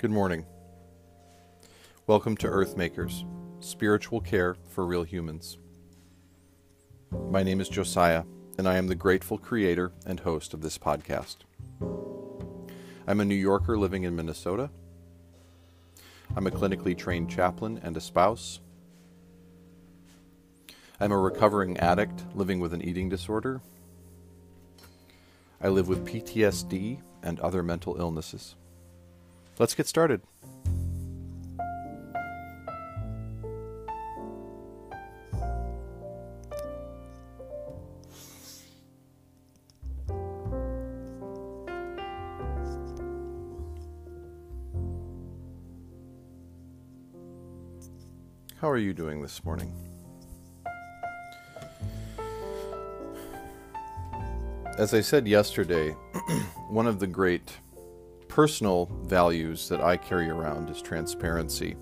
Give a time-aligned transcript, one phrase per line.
[0.00, 0.46] Good morning.
[2.06, 3.26] Welcome to Earthmakers,
[3.62, 5.58] spiritual care for real humans.
[7.28, 8.24] My name is Josiah,
[8.56, 11.40] and I am the grateful creator and host of this podcast.
[13.06, 14.70] I'm a New Yorker living in Minnesota.
[16.34, 18.60] I'm a clinically trained chaplain and a spouse.
[20.98, 23.60] I'm a recovering addict living with an eating disorder.
[25.60, 28.54] I live with PTSD and other mental illnesses.
[29.60, 30.22] Let's get started.
[48.56, 49.70] How are you doing this morning?
[54.78, 55.90] As I said yesterday,
[56.70, 57.58] one of the great
[58.30, 61.76] personal values that I carry around is transparency.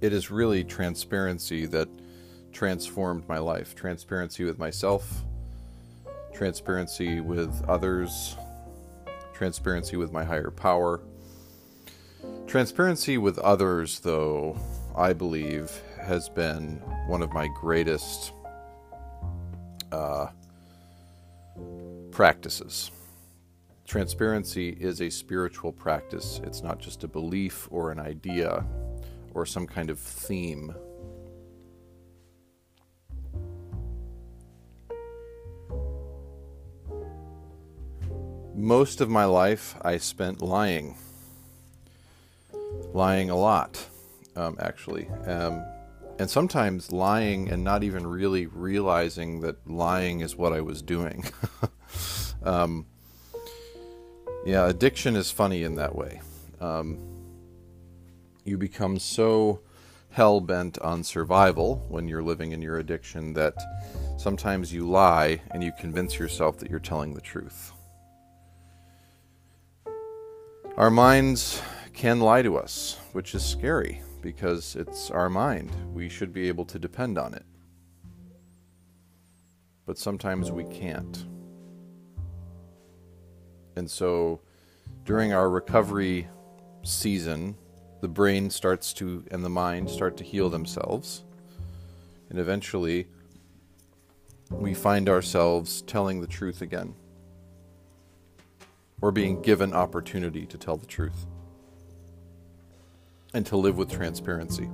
[0.00, 1.88] It is really transparency that
[2.52, 5.24] transformed my life transparency with myself,
[6.32, 8.36] transparency with others,
[9.34, 11.00] transparency with my higher power.
[12.46, 14.56] Transparency with others, though,
[14.96, 16.76] I believe, has been
[17.08, 18.32] one of my greatest
[19.90, 20.28] uh,
[22.12, 22.92] practices.
[23.90, 26.40] Transparency is a spiritual practice.
[26.44, 28.64] It's not just a belief or an idea
[29.34, 30.72] or some kind of theme.
[38.54, 40.96] Most of my life I spent lying.
[42.92, 43.84] Lying a lot,
[44.36, 45.08] um, actually.
[45.26, 45.64] Um,
[46.20, 51.24] and sometimes lying and not even really realizing that lying is what I was doing.
[52.44, 52.86] um,
[54.44, 56.20] yeah, addiction is funny in that way.
[56.60, 56.98] Um,
[58.44, 59.60] you become so
[60.10, 63.54] hell bent on survival when you're living in your addiction that
[64.18, 67.72] sometimes you lie and you convince yourself that you're telling the truth.
[70.76, 71.62] Our minds
[71.92, 75.70] can lie to us, which is scary because it's our mind.
[75.92, 77.44] We should be able to depend on it.
[79.86, 81.26] But sometimes we can't.
[83.80, 84.40] And so
[85.06, 86.28] during our recovery
[86.82, 87.56] season,
[88.02, 91.24] the brain starts to and the mind start to heal themselves.
[92.28, 93.06] And eventually,
[94.50, 96.94] we find ourselves telling the truth again
[99.00, 101.24] or being given opportunity to tell the truth
[103.32, 104.68] and to live with transparency.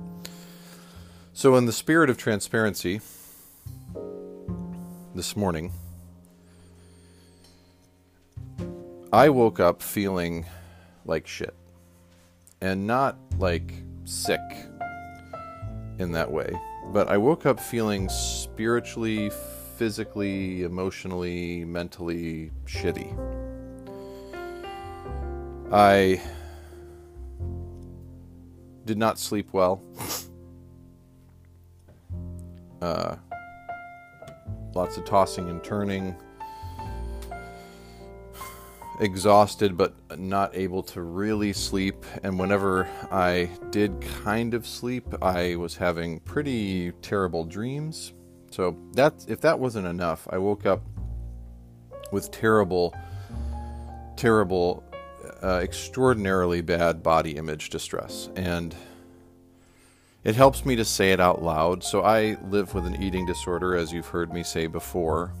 [1.31, 2.99] So, in the spirit of transparency,
[5.15, 5.71] this morning,
[9.13, 10.45] I woke up feeling
[11.05, 11.55] like shit.
[12.59, 13.73] And not like
[14.03, 14.41] sick
[15.99, 16.51] in that way,
[16.91, 19.31] but I woke up feeling spiritually,
[19.77, 23.15] physically, emotionally, mentally shitty.
[25.71, 26.21] I
[28.85, 29.81] did not sleep well.
[32.81, 33.15] Uh,
[34.73, 36.15] lots of tossing and turning
[38.99, 42.05] exhausted but not able to really sleep.
[42.23, 48.13] And whenever I did kind of sleep, I was having pretty terrible dreams.
[48.51, 50.81] So that if that wasn't enough, I woke up
[52.11, 52.95] with terrible,
[54.15, 54.83] terrible,
[55.43, 58.73] uh, extraordinarily bad body image distress, and
[60.23, 61.83] it helps me to say it out loud.
[61.83, 65.33] So I live with an eating disorder, as you've heard me say before.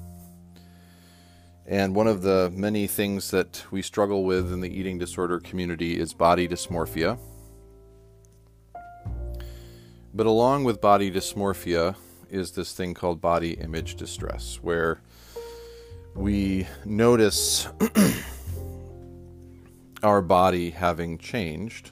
[1.67, 5.99] And one of the many things that we struggle with in the eating disorder community
[5.99, 7.17] is body dysmorphia.
[10.13, 11.97] But along with body dysmorphia
[12.29, 15.01] is this thing called body image distress, where
[16.15, 17.67] we notice
[20.03, 21.91] our body having changed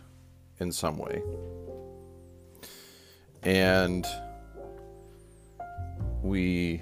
[0.58, 1.22] in some way.
[3.44, 4.06] And
[6.24, 6.82] we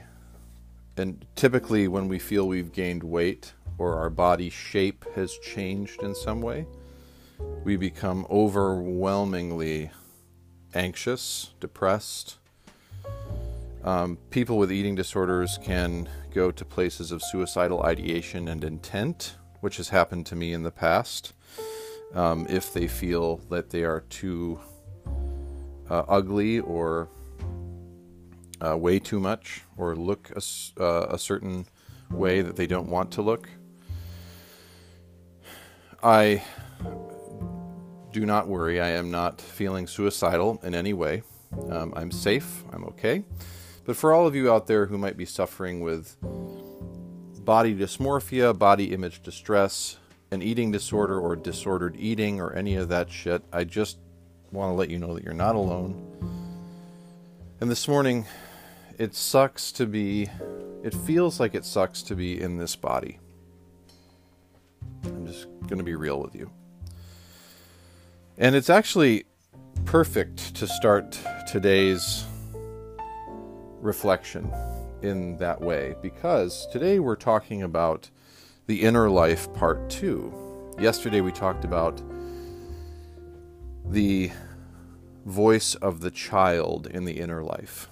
[0.97, 6.13] and typically when we feel we've gained weight or our body shape has changed in
[6.13, 6.65] some way,
[7.63, 9.91] we become overwhelmingly
[10.73, 12.37] anxious, depressed.
[13.83, 19.77] Um, people with eating disorders can go to places of suicidal ideation and intent, which
[19.77, 21.33] has happened to me in the past.
[22.13, 24.59] Um, if they feel that they are too
[25.89, 27.09] uh, ugly or
[28.63, 31.65] uh, way too much or look a, uh, a certain
[32.09, 33.49] way that they don't want to look.
[36.01, 36.43] I
[38.11, 38.79] do not worry.
[38.79, 41.23] I am not feeling suicidal in any way.
[41.69, 42.63] Um, I'm safe.
[42.71, 43.23] I'm okay.
[43.85, 46.15] But for all of you out there who might be suffering with
[47.43, 49.97] body dysmorphia, body image distress,
[50.31, 53.97] an eating disorder, or disordered eating, or any of that shit, I just
[54.51, 56.09] want to let you know that you're not alone.
[57.59, 58.25] And this morning,
[58.97, 60.29] it sucks to be,
[60.83, 63.19] it feels like it sucks to be in this body.
[65.05, 66.51] I'm just going to be real with you.
[68.37, 69.25] And it's actually
[69.85, 71.17] perfect to start
[71.51, 72.25] today's
[73.79, 74.51] reflection
[75.01, 78.09] in that way because today we're talking about
[78.67, 80.33] the inner life part two.
[80.79, 82.01] Yesterday we talked about
[83.85, 84.31] the
[85.25, 87.89] voice of the child in the inner life.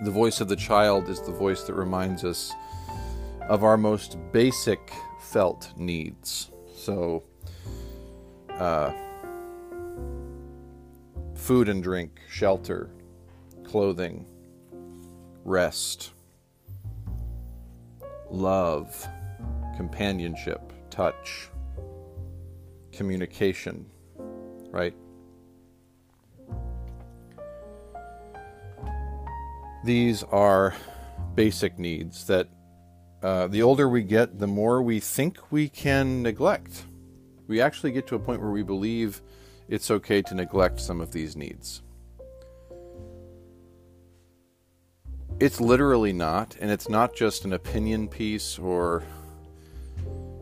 [0.00, 2.52] The voice of the child is the voice that reminds us
[3.48, 6.50] of our most basic felt needs.
[6.72, 7.24] So,
[8.50, 8.92] uh,
[11.34, 12.90] food and drink, shelter,
[13.64, 14.24] clothing,
[15.44, 16.12] rest,
[18.30, 19.08] love,
[19.76, 21.48] companionship, touch,
[22.92, 23.86] communication,
[24.70, 24.94] right?
[29.84, 30.74] These are
[31.34, 32.48] basic needs that
[33.22, 36.84] uh, the older we get, the more we think we can neglect.
[37.46, 39.22] We actually get to a point where we believe
[39.68, 41.82] it's okay to neglect some of these needs.
[45.40, 49.04] It's literally not, and it's not just an opinion piece or,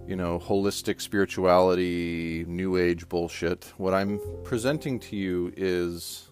[0.07, 3.73] you know, holistic spirituality, new age bullshit.
[3.77, 6.31] What I'm presenting to you is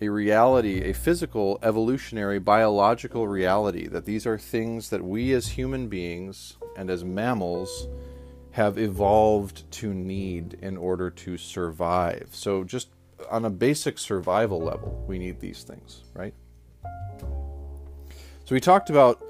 [0.00, 5.88] a reality, a physical, evolutionary, biological reality that these are things that we as human
[5.88, 7.88] beings and as mammals
[8.52, 12.28] have evolved to need in order to survive.
[12.32, 12.88] So, just
[13.30, 16.34] on a basic survival level, we need these things, right?
[16.82, 19.22] So, we talked about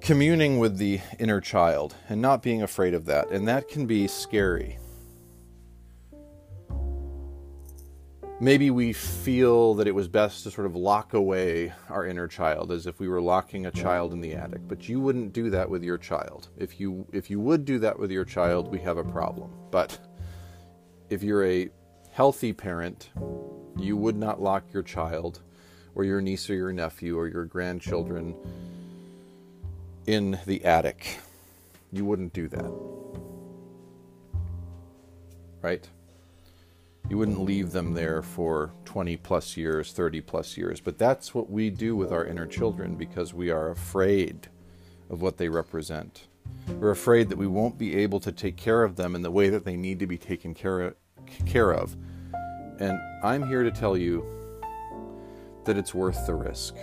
[0.00, 4.08] communing with the inner child and not being afraid of that, and that can be
[4.08, 4.78] scary.
[8.40, 12.70] Maybe we feel that it was best to sort of lock away our inner child
[12.70, 15.68] as if we were locking a child in the attic, but you wouldn't do that
[15.68, 16.46] with your child.
[16.56, 19.50] If you if you would do that with your child, we have a problem.
[19.72, 19.98] But
[21.10, 21.68] if you're a
[22.12, 23.10] healthy parent,
[23.76, 25.40] you would not lock your child
[25.96, 28.36] or your niece or your nephew or your grandchildren
[30.06, 31.18] in the attic.
[31.90, 32.72] You wouldn't do that.
[35.60, 35.88] Right?
[37.08, 40.80] You wouldn't leave them there for 20 plus years, 30 plus years.
[40.80, 44.48] But that's what we do with our inner children because we are afraid
[45.08, 46.26] of what they represent.
[46.68, 49.48] We're afraid that we won't be able to take care of them in the way
[49.48, 50.94] that they need to be taken care
[51.72, 51.96] of.
[52.78, 54.26] And I'm here to tell you
[55.64, 56.74] that it's worth the risk.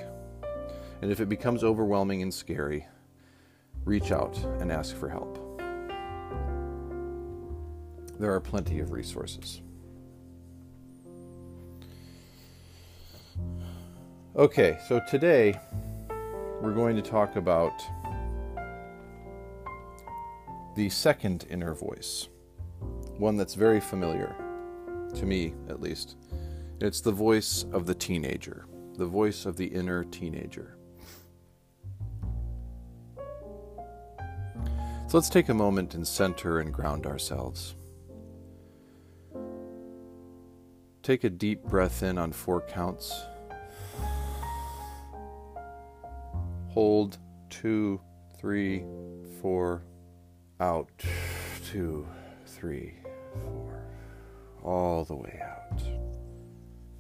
[1.03, 2.87] And if it becomes overwhelming and scary,
[3.83, 5.39] reach out and ask for help.
[8.19, 9.61] There are plenty of resources.
[14.37, 15.57] Okay, so today
[16.61, 17.81] we're going to talk about
[20.75, 22.27] the second inner voice,
[23.17, 24.35] one that's very familiar,
[25.13, 26.17] to me at least.
[26.81, 28.67] It's the voice of the teenager
[28.97, 30.77] the voice of the inner teenager.
[35.07, 37.75] So let's take a moment and center and ground ourselves.
[41.03, 43.25] Take a deep breath in on four counts.
[46.75, 48.01] Hold two,
[48.37, 48.83] three,
[49.41, 49.81] four,
[50.59, 50.89] out.
[51.71, 52.05] Two,
[52.45, 52.95] three,
[53.45, 53.81] four.
[54.61, 55.81] All the way out.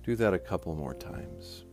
[0.01, 1.65] Do that a couple more times.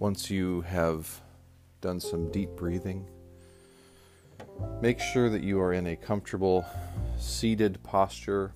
[0.00, 1.20] Once you have
[1.80, 3.08] done some deep breathing,
[4.82, 6.66] make sure that you are in a comfortable
[7.16, 8.52] seated posture,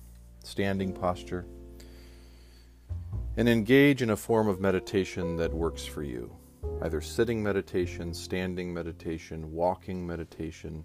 [0.49, 1.45] standing posture,
[3.37, 6.35] and engage in a form of meditation that works for you.
[6.81, 10.83] Either sitting meditation, standing meditation, walking meditation,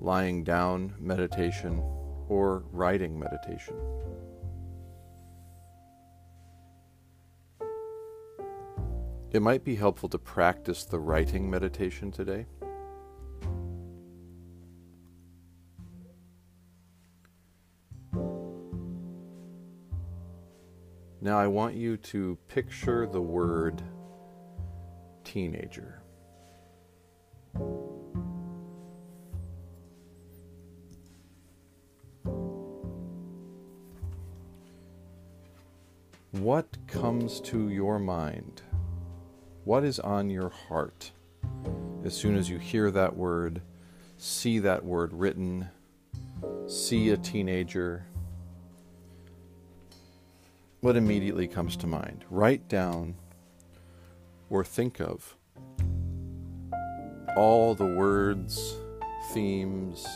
[0.00, 1.82] lying down meditation,
[2.28, 3.74] or writing meditation.
[9.30, 12.46] It might be helpful to practice the writing meditation today.
[21.28, 23.82] Now I want you to picture the word
[25.24, 26.00] teenager.
[36.30, 38.62] What comes to your mind?
[39.64, 41.10] What is on your heart
[42.06, 43.60] as soon as you hear that word,
[44.16, 45.68] see that word written,
[46.66, 48.06] see a teenager?
[50.80, 52.24] What immediately comes to mind?
[52.30, 53.16] Write down
[54.48, 55.36] or think of
[57.36, 58.76] all the words,
[59.32, 60.06] themes,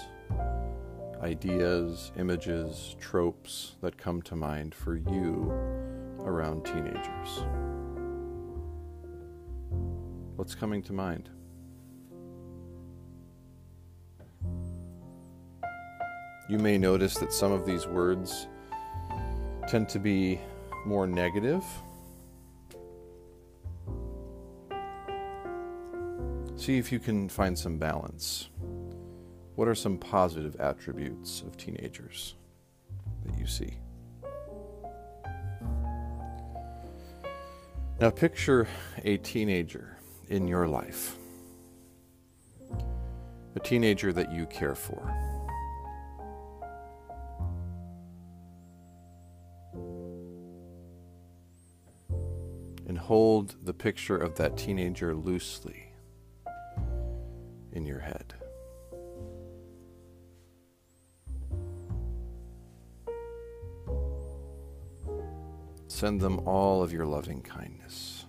[1.21, 5.50] ideas, images, tropes that come to mind for you
[6.21, 7.45] around teenagers.
[10.37, 11.28] What's coming to mind?
[16.49, 18.47] You may notice that some of these words
[19.66, 20.40] tend to be
[20.85, 21.65] more negative.
[26.57, 28.49] See if you can find some balance.
[29.57, 32.37] What are some positive attributes of teenagers
[33.25, 33.79] that you see?
[38.01, 38.67] Now, picture
[39.05, 39.97] a teenager
[40.29, 41.17] in your life,
[43.55, 45.32] a teenager that you care for.
[52.92, 55.94] And hold the picture of that teenager loosely
[57.72, 58.34] in your head.
[65.88, 68.26] Send them all of your loving kindness.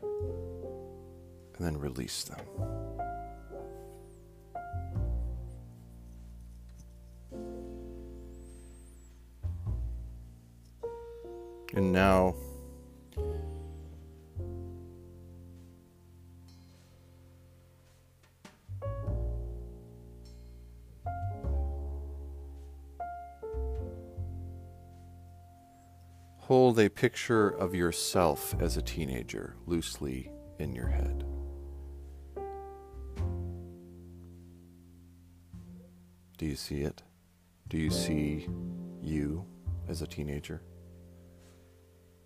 [0.00, 2.40] And then release them.
[11.76, 12.36] And now,
[26.36, 31.24] hold a picture of yourself as a teenager loosely in your head.
[36.38, 37.02] Do you see it?
[37.66, 38.48] Do you see
[39.02, 39.44] you
[39.88, 40.62] as a teenager?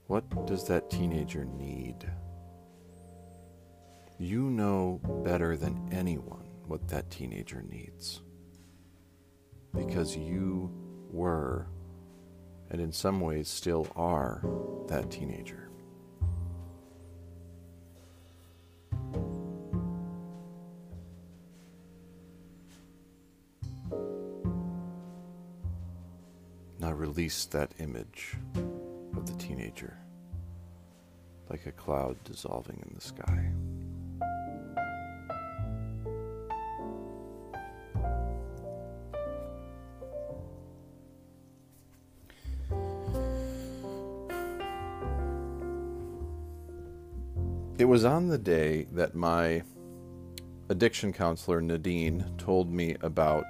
[0.09, 2.11] What does that teenager need?
[4.19, 8.23] You know better than anyone what that teenager needs.
[9.77, 10.73] Because you
[11.11, 11.67] were,
[12.71, 14.43] and in some ways still are,
[14.89, 15.69] that teenager.
[26.81, 28.39] Now release that image
[29.19, 29.99] of the teenager,
[31.51, 33.51] like a cloud dissolving in the sky.
[47.77, 49.63] It was on the day that my
[50.69, 53.47] addiction counselor, Nadine, told me about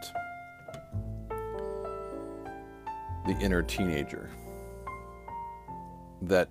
[3.26, 4.30] the inner teenager
[6.22, 6.48] that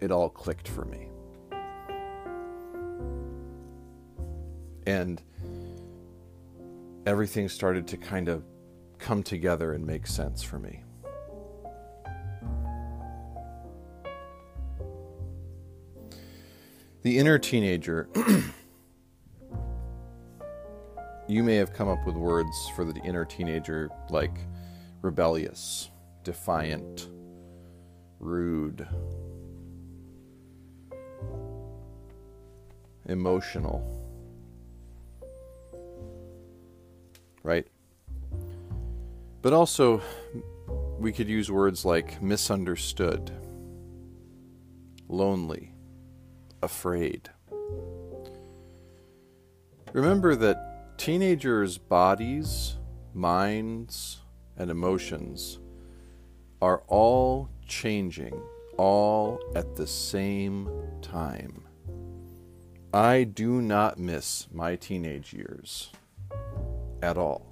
[0.00, 1.08] it all clicked for me.
[4.86, 5.22] And
[7.06, 8.44] everything started to kind of
[8.98, 10.82] come together and make sense for me.
[17.02, 18.08] The inner teenager,
[21.28, 24.34] you may have come up with words for the inner teenager like
[25.02, 25.90] rebellious,
[26.22, 27.10] defiant,
[28.24, 28.88] rude,
[33.06, 34.00] emotional.
[37.42, 37.66] Right?
[39.42, 40.00] But also,
[40.98, 43.30] we could use words like misunderstood,
[45.06, 45.74] lonely,
[46.62, 47.28] afraid.
[49.92, 52.78] Remember that teenagers' bodies,
[53.12, 54.22] minds,
[54.56, 55.58] and emotions
[56.62, 58.40] are all changing
[58.76, 60.68] all at the same
[61.02, 61.64] time.
[62.92, 65.90] I do not miss my teenage years
[67.02, 67.46] at all.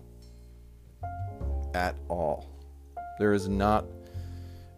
[1.75, 2.49] At all.
[3.19, 3.85] There is not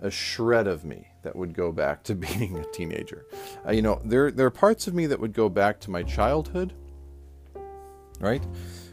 [0.01, 3.27] a shred of me that would go back to being a teenager.
[3.67, 6.03] Uh, you know, there there are parts of me that would go back to my
[6.03, 6.73] childhood,
[8.21, 8.43] right?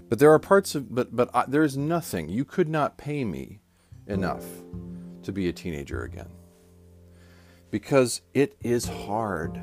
[0.10, 2.30] But there are parts of but but uh, there is nothing.
[2.30, 3.62] You could not pay me
[4.08, 4.46] enough
[5.24, 6.30] to be a teenager again.
[7.70, 9.62] Because it is hard.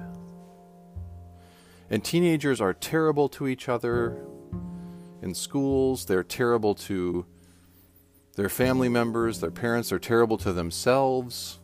[1.91, 4.25] And teenagers are terrible to each other
[5.23, 7.27] in schools, they're terrible to
[8.37, 11.59] their family members, their parents, they're terrible to themselves.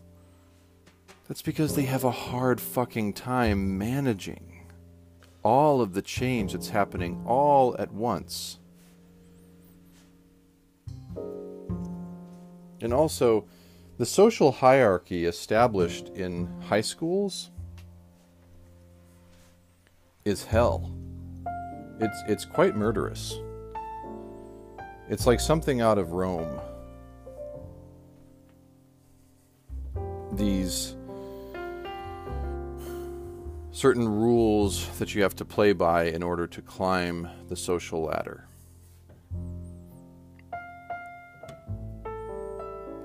[1.28, 4.66] That's because they have a hard fucking time managing
[5.44, 8.58] all of the change that's happening all at once.
[12.80, 13.44] And also,
[13.96, 17.50] the social hierarchy established in high schools
[20.24, 20.92] is hell.
[22.00, 23.38] It's it's quite murderous.
[25.08, 26.60] It's like something out of Rome.
[30.32, 30.96] These
[33.70, 38.48] certain rules that you have to play by in order to climb the social ladder.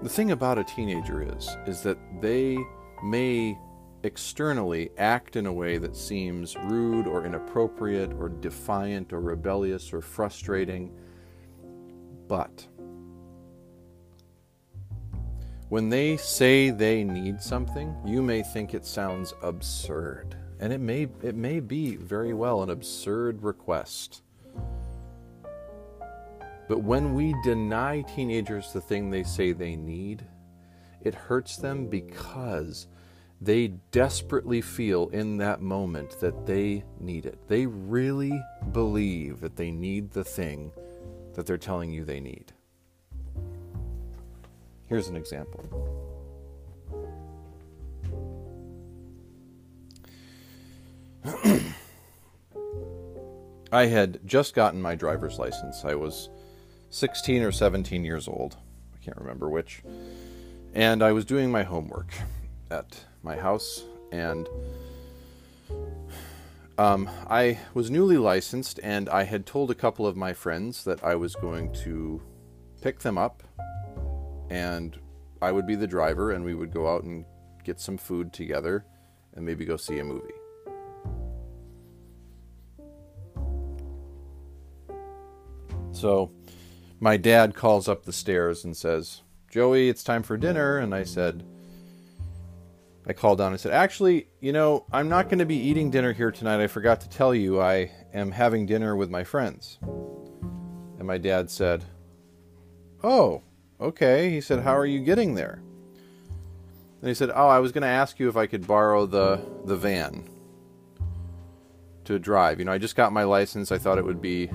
[0.01, 2.57] The thing about a teenager is is that they
[3.03, 3.57] may
[4.03, 9.99] externally act in a way that seems rude or inappropriate or defiant or rebellious or
[9.99, 10.89] frustrating.
[12.29, 12.65] But
[15.67, 20.37] when they say they need something, you may think it sounds absurd.
[20.61, 24.21] And it may it may be very well an absurd request.
[26.69, 30.23] But when we deny teenagers the thing they say they need,
[31.01, 32.85] it hurts them because
[33.41, 37.39] they desperately feel in that moment that they need it.
[37.47, 38.39] They really
[38.71, 40.71] believe that they need the thing
[41.33, 42.53] that they're telling you they need.
[44.85, 45.65] Here's an example.
[53.71, 55.83] I had just gotten my driver's license.
[55.83, 56.29] I was
[56.89, 58.57] 16 or 17 years old.
[58.93, 59.81] I can't remember which.
[60.73, 62.13] And I was doing my homework
[62.69, 64.47] at my house, and
[66.77, 71.03] um, I was newly licensed, and I had told a couple of my friends that
[71.03, 72.21] I was going to
[72.81, 73.43] pick them up,
[74.49, 74.97] and
[75.41, 77.25] I would be the driver, and we would go out and
[77.63, 78.85] get some food together,
[79.35, 80.33] and maybe go see a movie.
[85.91, 86.31] So,
[86.99, 90.77] my dad calls up the stairs and says, Joey, it's time for dinner.
[90.77, 91.43] And I said,
[93.07, 96.13] I called down and said, Actually, you know, I'm not going to be eating dinner
[96.13, 96.61] here tonight.
[96.61, 99.79] I forgot to tell you, I am having dinner with my friends.
[99.81, 101.85] And my dad said,
[103.03, 103.43] Oh,
[103.79, 104.29] okay.
[104.29, 105.61] He said, How are you getting there?
[107.01, 109.41] And he said, Oh, I was going to ask you if I could borrow the,
[109.65, 110.29] the van
[112.03, 112.59] to drive.
[112.59, 113.71] You know, I just got my license.
[113.71, 114.51] I thought it would be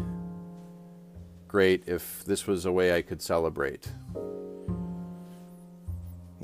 [1.55, 3.89] great if this was a way I could celebrate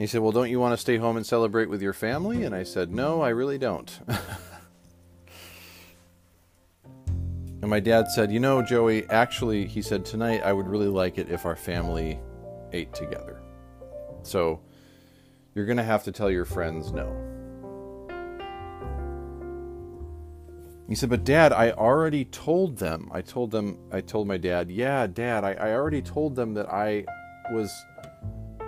[0.00, 2.44] he said, Well, don't you want to stay home and celebrate with your family?
[2.44, 4.00] And I said, No, I really don't.
[6.86, 11.18] and my dad said, You know, Joey, actually, he said, Tonight I would really like
[11.18, 12.18] it if our family
[12.72, 13.42] ate together.
[14.22, 14.60] So
[15.54, 17.39] you're going to have to tell your friends no.
[20.90, 23.08] He said, But dad, I already told them.
[23.12, 26.68] I told them, I told my dad, Yeah, dad, I, I already told them that
[26.68, 27.04] I
[27.52, 27.72] was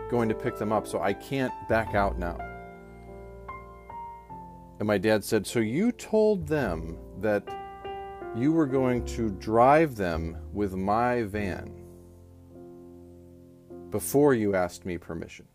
[0.08, 2.38] going to pick them up, so I can't back out now.
[4.78, 7.42] And my dad said, So you told them that
[8.36, 11.74] you were going to drive them with my van
[13.90, 15.48] before you asked me permission.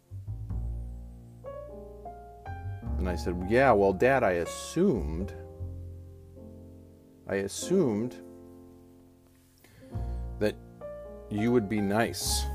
[2.97, 5.33] And I said, Yeah, well, Dad, I assumed.
[7.29, 8.15] I assumed
[10.39, 10.55] that
[11.29, 12.45] you would be nice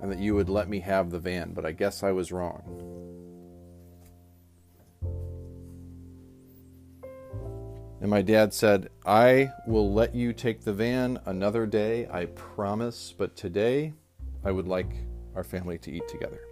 [0.00, 2.62] and that you would let me have the van, but I guess I was wrong.
[8.00, 13.12] And my dad said, I will let you take the van another day, I promise,
[13.16, 13.92] but today
[14.44, 14.90] I would like
[15.34, 16.47] our family to eat together.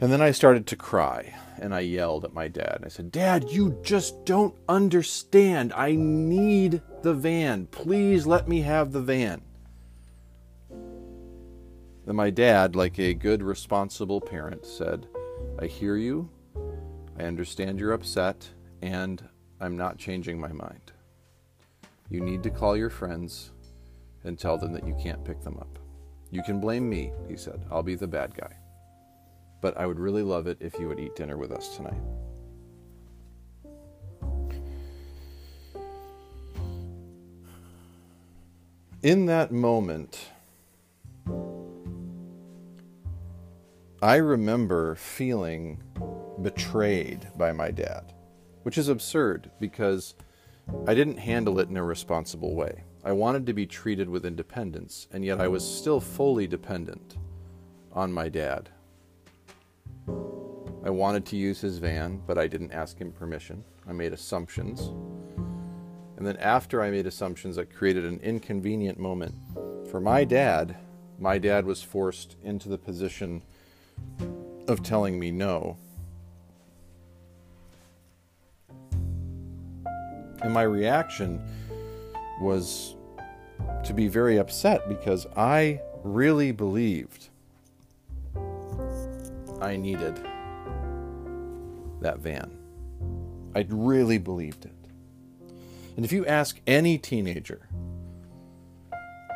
[0.00, 2.82] And then I started to cry and I yelled at my dad.
[2.84, 5.72] I said, Dad, you just don't understand.
[5.72, 7.66] I need the van.
[7.66, 9.40] Please let me have the van.
[10.68, 15.06] Then my dad, like a good, responsible parent, said,
[15.58, 16.28] I hear you,
[17.18, 18.48] I understand you're upset,
[18.82, 19.26] and
[19.60, 20.92] I'm not changing my mind.
[22.10, 23.50] You need to call your friends
[24.22, 25.78] and tell them that you can't pick them up.
[26.30, 27.64] You can blame me, he said.
[27.70, 28.56] I'll be the bad guy.
[29.66, 32.00] But I would really love it if you would eat dinner with us tonight.
[39.02, 40.28] In that moment,
[44.00, 45.82] I remember feeling
[46.40, 48.12] betrayed by my dad,
[48.62, 50.14] which is absurd because
[50.86, 52.84] I didn't handle it in a responsible way.
[53.02, 57.16] I wanted to be treated with independence, and yet I was still fully dependent
[57.90, 58.70] on my dad.
[60.08, 63.64] I wanted to use his van, but I didn't ask him permission.
[63.88, 64.92] I made assumptions.
[66.16, 69.34] And then after I made assumptions that created an inconvenient moment
[69.90, 70.76] for my dad,
[71.18, 73.42] my dad was forced into the position
[74.68, 75.76] of telling me no.
[80.42, 81.42] And my reaction
[82.40, 82.94] was
[83.84, 87.30] to be very upset because I really believed
[89.60, 90.16] I needed
[92.00, 92.50] that van.
[93.54, 94.72] I really believed it.
[95.96, 97.68] And if you ask any teenager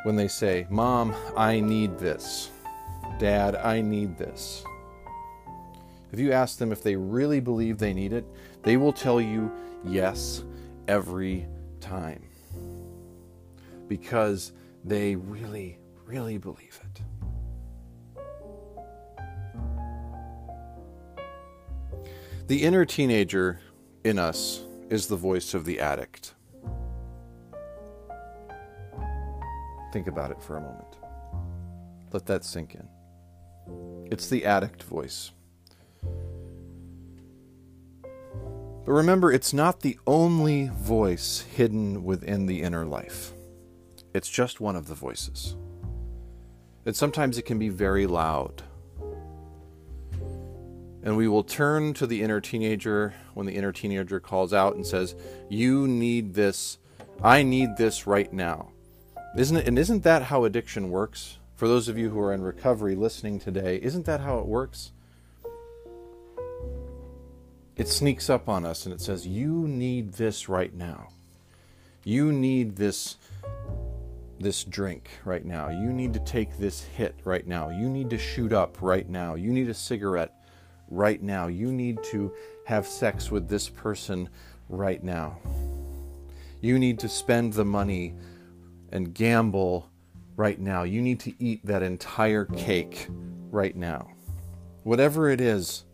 [0.02, 2.50] when they say, Mom, I need this,
[3.18, 4.64] Dad, I need this,
[6.12, 8.24] if you ask them if they really believe they need it,
[8.62, 9.50] they will tell you
[9.84, 10.42] yes
[10.88, 11.46] every
[11.80, 12.22] time.
[13.88, 14.52] Because
[14.84, 17.02] they really, really believe it.
[22.50, 23.60] The inner teenager
[24.02, 26.34] in us is the voice of the addict.
[29.92, 30.96] Think about it for a moment.
[32.12, 32.88] Let that sink in.
[34.10, 35.30] It's the addict voice.
[38.02, 43.32] But remember, it's not the only voice hidden within the inner life.
[44.12, 45.54] It's just one of the voices.
[46.84, 48.64] And sometimes it can be very loud.
[51.02, 54.86] And we will turn to the inner teenager when the inner teenager calls out and
[54.86, 55.14] says,
[55.48, 56.78] You need this.
[57.22, 58.70] I need this right now.
[59.36, 59.68] Isn't it?
[59.68, 61.38] And isn't that how addiction works?
[61.56, 64.92] For those of you who are in recovery listening today, isn't that how it works?
[67.80, 71.08] it sneaks up on us and it says, You need this right now.
[72.04, 73.16] You need this
[74.38, 75.70] this drink right now.
[75.70, 77.70] You need to take this hit right now.
[77.70, 79.34] You need to shoot up right now.
[79.34, 80.34] You need a cigarette
[80.90, 81.46] right now.
[81.46, 82.32] You need to
[82.66, 84.28] have sex with this person
[84.68, 85.38] right now.
[86.60, 88.14] You need to spend the money
[88.92, 89.88] and gamble
[90.36, 90.82] right now.
[90.82, 93.08] You need to eat that entire cake
[93.50, 94.10] right now.
[94.82, 95.84] Whatever it is,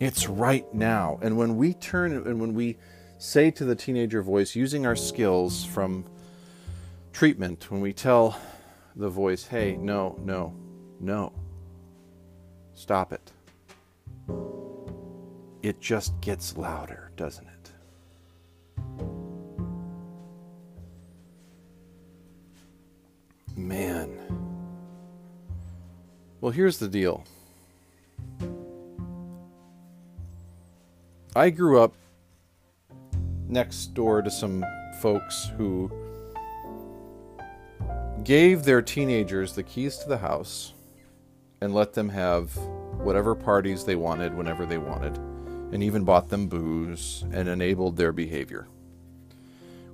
[0.00, 1.18] it's right now.
[1.22, 2.76] And when we turn and when we
[3.18, 6.04] say to the teenager voice, using our skills from
[7.12, 8.38] treatment, when we tell
[8.94, 10.54] the voice, hey, no, no,
[11.00, 11.32] no,
[12.74, 13.32] stop it,
[15.62, 17.72] it just gets louder, doesn't it?
[23.56, 24.18] Man.
[26.40, 27.24] Well, here's the deal.
[31.34, 31.94] I grew up
[33.48, 34.64] next door to some
[35.00, 35.90] folks who
[38.24, 40.74] gave their teenagers the keys to the house
[41.60, 42.58] and let them have
[42.98, 45.16] whatever parties they wanted whenever they wanted,
[45.72, 48.68] and even bought them booze and enabled their behavior.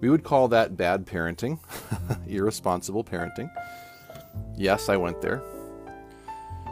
[0.01, 1.59] We would call that bad parenting,
[2.27, 3.51] irresponsible parenting.
[4.57, 5.43] Yes, I went there.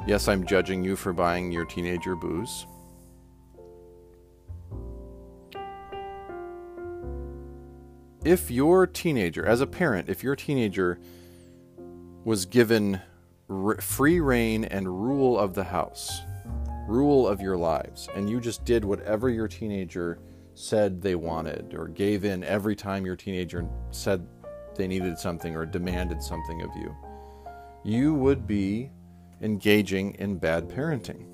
[0.06, 2.66] Yes, I'm judging you for buying your teenager booze.
[8.24, 10.98] if your teenager, as a parent, if your teenager
[12.24, 13.00] was given
[13.80, 16.22] free reign and rule of the house,
[16.86, 20.18] rule of your lives, and you just did whatever your teenager
[20.54, 24.26] said they wanted or gave in every time your teenager said
[24.74, 26.94] they needed something or demanded something of you,
[27.84, 28.90] you would be
[29.40, 31.26] engaging in bad parenting.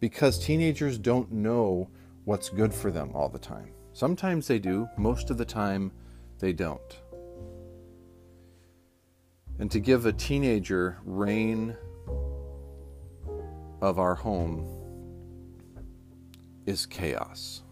[0.00, 1.90] Because teenagers don't know
[2.24, 3.72] what's good for them all the time.
[3.92, 5.90] Sometimes they do, most of the time
[6.38, 7.00] they don't.
[9.58, 11.76] And to give a teenager reign
[13.80, 14.66] of our home
[16.66, 17.62] is chaos.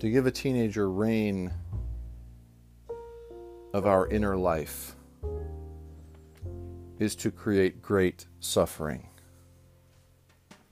[0.00, 1.52] To give a teenager reign
[3.72, 4.94] of our inner life
[6.98, 9.08] is to create great suffering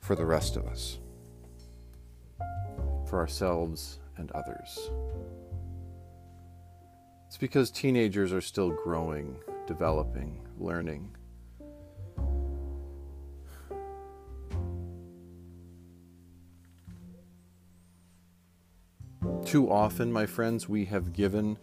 [0.00, 0.98] for the rest of us,
[3.14, 4.90] for ourselves and others.
[7.28, 9.36] It's because teenagers are still growing,
[9.68, 11.14] developing, learning.
[19.44, 21.56] Too often, my friends, we have given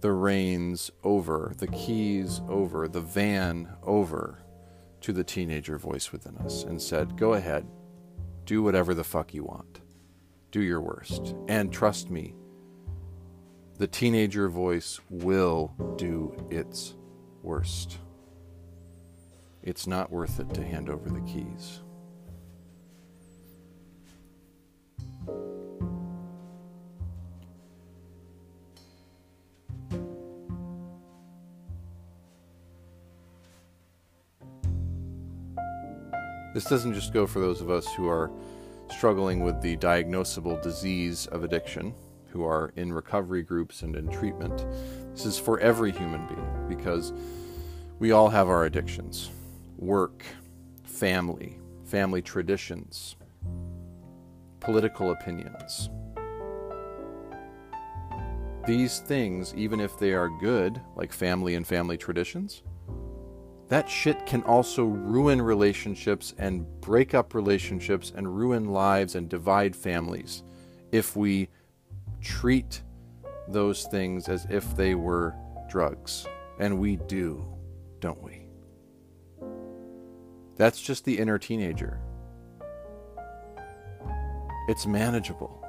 [0.00, 4.40] the reins over, the keys over, the van over
[5.02, 7.64] to the teenager voice within us and said, Go ahead,
[8.44, 9.82] do whatever the fuck you want,
[10.50, 11.34] do your worst.
[11.48, 12.34] And trust me,
[13.78, 16.94] the teenager voice will do its
[17.42, 17.98] worst.
[19.62, 21.80] It's not worth it to hand over the keys.
[36.52, 38.30] This doesn't just go for those of us who are
[38.90, 41.94] struggling with the diagnosable disease of addiction,
[42.30, 44.64] who are in recovery groups and in treatment.
[45.12, 47.12] This is for every human being because
[47.98, 49.30] we all have our addictions
[49.76, 50.24] work,
[50.84, 53.16] family, family traditions,
[54.60, 55.88] political opinions.
[58.66, 62.62] These things, even if they are good, like family and family traditions,
[63.70, 69.76] that shit can also ruin relationships and break up relationships and ruin lives and divide
[69.76, 70.42] families
[70.90, 71.48] if we
[72.20, 72.82] treat
[73.46, 75.36] those things as if they were
[75.70, 76.26] drugs.
[76.58, 77.46] And we do,
[78.00, 78.48] don't we?
[80.56, 82.00] That's just the inner teenager.
[84.68, 85.64] It's manageable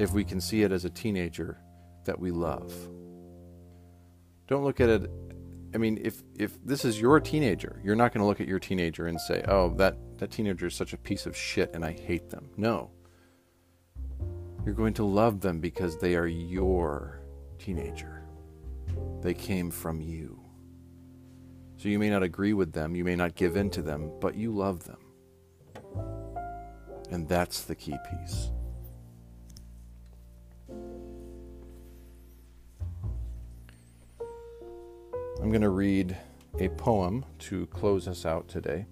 [0.00, 1.60] if we can see it as a teenager
[2.04, 2.74] that we love.
[4.48, 5.10] Don't look at it
[5.74, 8.58] I mean, if if this is your teenager, you're not going to look at your
[8.58, 11.92] teenager and say, "Oh, that that teenager is such a piece of shit and I
[11.92, 12.90] hate them." No.
[14.64, 17.20] You're going to love them because they are your
[17.58, 18.22] teenager.
[19.22, 20.40] They came from you.
[21.76, 24.34] So you may not agree with them, you may not give in to them, but
[24.34, 24.98] you love them.
[27.10, 28.50] And that's the key piece.
[35.40, 36.16] I'm going to read
[36.58, 38.86] a poem to close us out today.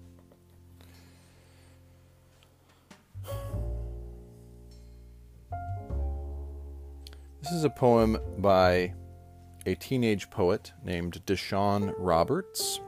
[7.41, 8.93] This is a poem by
[9.65, 12.79] a teenage poet named Deshawn Roberts.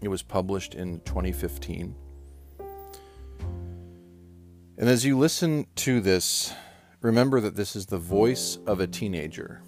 [0.00, 1.94] It was published in 2015.
[4.78, 6.54] And as you listen to this,
[7.02, 9.60] remember that this is the voice of a teenager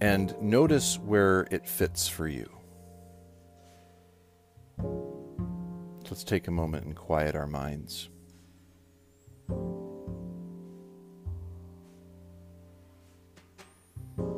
[0.00, 2.48] and notice where it fits for you.
[6.10, 8.08] Let's take a moment and quiet our minds.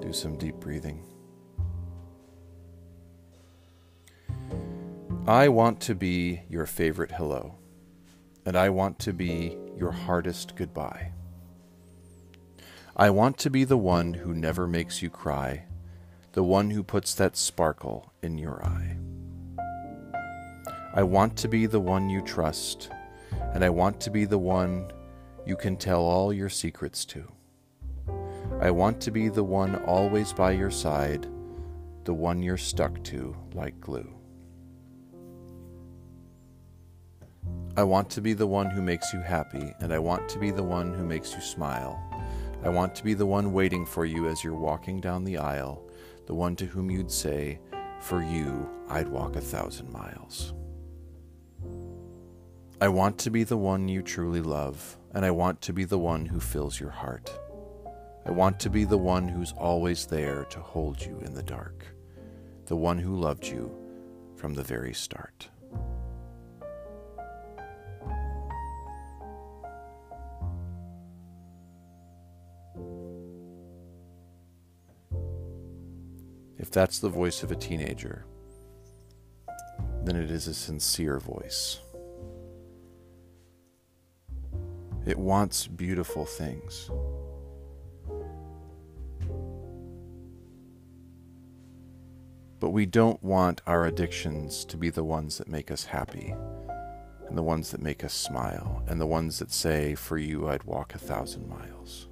[0.00, 1.02] Do some deep breathing.
[5.26, 7.54] I want to be your favorite hello,
[8.44, 11.12] and I want to be your hardest goodbye.
[13.02, 15.64] I want to be the one who never makes you cry,
[16.34, 18.96] the one who puts that sparkle in your eye.
[20.94, 22.90] I want to be the one you trust,
[23.54, 24.92] and I want to be the one
[25.44, 27.26] you can tell all your secrets to.
[28.60, 31.26] I want to be the one always by your side,
[32.04, 34.14] the one you're stuck to like glue.
[37.76, 40.52] I want to be the one who makes you happy, and I want to be
[40.52, 42.11] the one who makes you smile.
[42.64, 45.84] I want to be the one waiting for you as you're walking down the aisle,
[46.26, 47.58] the one to whom you'd say,
[48.00, 50.54] For you, I'd walk a thousand miles.
[52.80, 55.98] I want to be the one you truly love, and I want to be the
[55.98, 57.36] one who fills your heart.
[58.24, 61.84] I want to be the one who's always there to hold you in the dark,
[62.66, 63.74] the one who loved you
[64.36, 65.48] from the very start.
[76.62, 78.24] If that's the voice of a teenager,
[80.04, 81.80] then it is a sincere voice.
[85.04, 86.88] It wants beautiful things.
[92.60, 96.32] But we don't want our addictions to be the ones that make us happy,
[97.28, 100.62] and the ones that make us smile, and the ones that say, For you I'd
[100.62, 102.06] walk a thousand miles.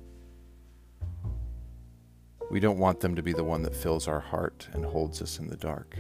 [2.51, 5.39] We don't want them to be the one that fills our heart and holds us
[5.39, 5.97] in the dark.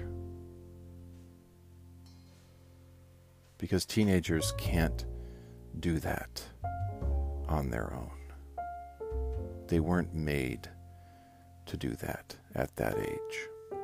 [3.57, 5.07] Because teenagers can't
[5.79, 6.43] do that
[7.49, 8.11] on their own.
[9.69, 10.69] They weren't made
[11.67, 13.79] to do that at that age.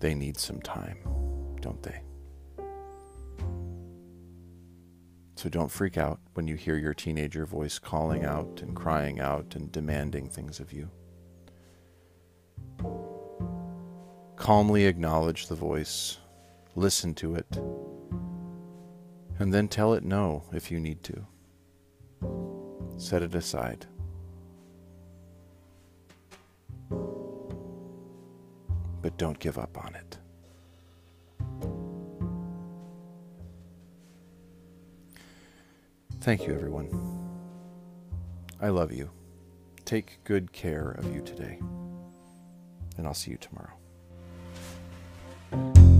[0.00, 0.98] They need some time,
[1.60, 2.02] don't they?
[5.36, 9.54] So don't freak out when you hear your teenager voice calling out and crying out
[9.54, 10.90] and demanding things of you.
[14.44, 16.18] Calmly acknowledge the voice,
[16.76, 17.46] listen to it,
[19.38, 21.26] and then tell it no if you need to.
[22.98, 23.86] Set it aside.
[29.00, 30.18] But don't give up on it.
[36.20, 36.90] Thank you, everyone.
[38.60, 39.08] I love you.
[39.86, 41.58] Take good care of you today.
[42.98, 43.72] And I'll see you tomorrow
[45.54, 45.93] you